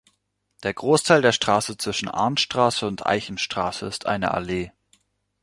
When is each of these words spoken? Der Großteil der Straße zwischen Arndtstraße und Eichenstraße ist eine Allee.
Der 0.63 0.73
Großteil 0.73 1.21
der 1.21 1.31
Straße 1.31 1.77
zwischen 1.77 2.07
Arndtstraße 2.07 2.87
und 2.87 3.05
Eichenstraße 3.05 3.85
ist 3.85 4.07
eine 4.07 4.31
Allee. 4.31 4.71